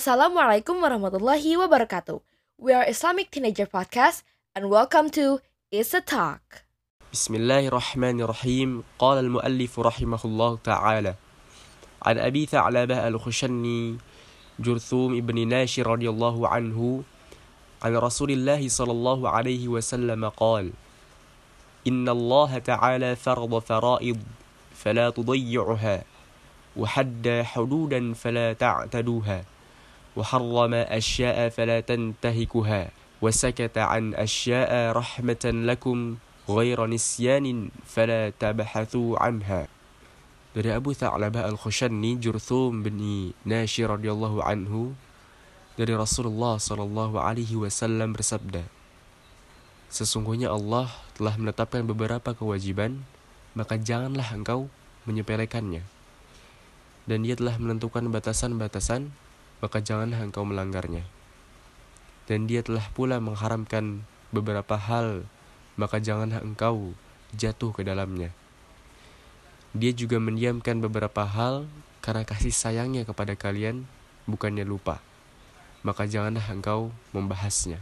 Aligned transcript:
Assalamualaikum 0.00 0.80
warahmatullahi 0.80 1.60
wabarakatuh. 1.60 2.24
We 2.56 2.72
are 2.72 2.88
Islamic 2.88 3.28
Teenager 3.28 3.68
Podcast 3.68 4.24
and 4.56 4.72
welcome 4.72 5.12
to 5.12 5.44
It's 5.68 5.92
a 5.92 6.00
Talk. 6.00 6.64
بسم 7.12 7.36
الله 7.36 7.68
الرحمن 7.68 8.24
قال 8.96 9.16
المؤلف 9.20 9.72
رحمه 9.76 10.22
الله 10.24 10.52
تعالى 10.64 11.12
عن 12.00 12.16
أبي 12.16 12.42
ثعلبة 12.48 12.96
الخشني 12.96 14.00
جرثوم 14.56 15.20
ابن 15.20 15.36
ناشر 15.48 15.84
رضي 15.84 16.08
الله 16.08 16.48
عنه 16.48 17.02
عن 17.84 17.92
رسول 18.00 18.30
الله 18.32 18.68
صلى 18.72 18.92
الله 18.96 19.20
عليه 19.28 19.68
وسلم 19.68 20.28
قال 20.32 20.72
إن 21.84 22.08
الله 22.08 22.58
تعالى 22.58 23.16
فرض 23.20 23.52
فرائض 23.58 24.18
فلا 24.80 25.12
تضيعها 25.12 25.96
وحد 26.76 27.24
حدودا 27.44 28.00
فلا 28.16 28.52
تعتدوها 28.56 29.59
وحرم 30.15 30.73
أشياء 30.73 31.49
فلا 31.49 31.79
تنتهكها 31.83 32.81
وسكت 33.21 33.75
عن 33.77 34.13
أشياء 34.15 34.91
رحمة 34.91 35.43
لكم 35.45 35.97
غير 36.49 36.79
نسيان 36.85 37.45
فلا 37.85 38.29
تبحثوا 38.39 39.09
عنها 39.19 39.67
dari 40.55 40.71
Abu 40.71 40.95
Tha'labah 40.95 41.51
Al-Khushanni 41.51 42.15
Jurthum 42.15 42.79
bin 42.79 42.95
Nashir 43.43 43.91
radhiyallahu 43.91 44.39
anhu 44.39 44.95
dari 45.75 45.91
Rasulullah 45.91 46.55
sallallahu 46.55 47.19
alaihi 47.19 47.59
wasallam 47.59 48.15
bersabda 48.15 48.63
Sesungguhnya 49.91 50.55
Allah 50.55 50.87
telah 51.19 51.35
menetapkan 51.35 51.83
beberapa 51.83 52.31
kewajiban 52.31 53.03
maka 53.51 53.75
janganlah 53.75 54.31
engkau 54.31 54.71
menyepelekannya 55.03 55.83
dan 57.03 57.19
dia 57.21 57.35
telah 57.35 57.59
menentukan 57.59 58.07
batasan-batasan 58.07 59.11
maka 59.60 59.80
janganlah 59.84 60.20
engkau 60.20 60.44
melanggarnya 60.44 61.04
dan 62.28 62.44
dia 62.48 62.60
telah 62.64 62.84
pula 62.92 63.20
mengharamkan 63.20 64.04
beberapa 64.32 64.76
hal 64.76 65.24
maka 65.80 66.00
janganlah 66.00 66.40
engkau 66.44 66.92
jatuh 67.36 67.72
ke 67.72 67.84
dalamnya 67.84 68.32
dia 69.70 69.94
juga 69.94 70.18
mendiamkan 70.18 70.82
beberapa 70.82 71.22
hal 71.22 71.70
karena 72.00 72.24
kasih 72.24 72.50
sayangnya 72.50 73.04
kepada 73.04 73.36
kalian, 73.36 73.84
bukannya 74.24 74.64
lupa. 74.64 74.98
Maka 75.86 76.08
janganlah 76.08 76.44
engkau 76.48 76.90
membahasnya. 77.14 77.78